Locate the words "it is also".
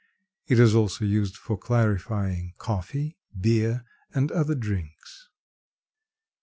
0.47-1.05